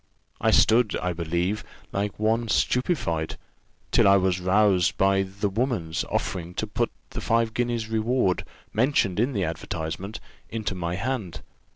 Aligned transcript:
I 0.39 0.49
stood, 0.49 0.97
I 0.97 1.13
believe, 1.13 1.63
like 1.91 2.17
one 2.17 2.47
stupified, 2.47 3.37
till 3.91 4.07
I 4.07 4.17
was 4.17 4.39
roused 4.41 4.97
by 4.97 5.21
the 5.21 5.47
woman's 5.47 6.03
offering 6.05 6.55
to 6.55 6.65
put 6.65 6.89
the 7.11 7.21
five 7.21 7.53
guineas 7.53 7.87
reward, 7.87 8.43
mentioned 8.73 9.19
in 9.19 9.33
the 9.33 9.43
advertisement, 9.43 10.19
into 10.49 10.73
my 10.73 10.95
hand. 10.95 11.41